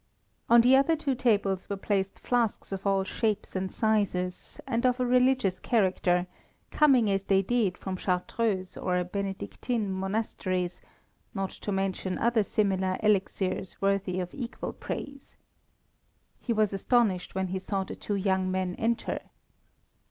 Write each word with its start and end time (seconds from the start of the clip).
On 0.49 0.61
the 0.61 0.75
other 0.75 0.95
two 0.95 1.13
tables 1.13 1.69
were 1.69 1.77
placed 1.77 2.17
flasks 2.17 2.71
of 2.71 2.87
all 2.87 3.03
shapes 3.03 3.55
and 3.55 3.71
sizes, 3.71 4.59
and 4.65 4.83
of 4.83 4.99
a 4.99 5.05
religious 5.05 5.59
character, 5.59 6.25
coming 6.71 7.07
as 7.11 7.21
they 7.21 7.43
did 7.43 7.77
from 7.77 7.97
Chartreuse 7.97 8.75
or 8.77 9.03
Benedictine 9.03 9.91
monasteries, 9.91 10.81
not 11.35 11.51
to 11.51 11.71
mention 11.71 12.17
other 12.17 12.41
similar 12.41 12.97
elixirs 13.03 13.79
worthy 13.79 14.19
of 14.19 14.33
equal 14.33 14.73
praise. 14.73 15.37
He 16.39 16.51
was 16.51 16.73
astonished 16.73 17.35
when 17.35 17.49
he 17.49 17.59
saw 17.59 17.83
the 17.83 17.95
two 17.95 18.15
young 18.15 18.49
men 18.49 18.73
enter. 18.79 19.19